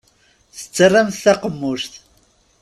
Tettarramt 0.57 1.21
taqemmuct. 1.23 1.93